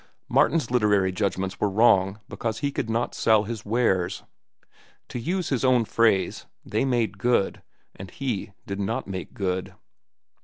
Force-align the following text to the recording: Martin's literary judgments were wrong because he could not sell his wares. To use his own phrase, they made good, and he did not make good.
Martin's 0.27 0.71
literary 0.71 1.11
judgments 1.11 1.59
were 1.59 1.69
wrong 1.69 2.19
because 2.27 2.61
he 2.61 2.71
could 2.71 2.89
not 2.89 3.13
sell 3.13 3.43
his 3.43 3.63
wares. 3.63 4.23
To 5.09 5.19
use 5.19 5.49
his 5.49 5.63
own 5.63 5.85
phrase, 5.85 6.47
they 6.65 6.85
made 6.85 7.19
good, 7.19 7.61
and 7.95 8.09
he 8.09 8.51
did 8.65 8.79
not 8.79 9.05
make 9.05 9.35
good. 9.35 9.75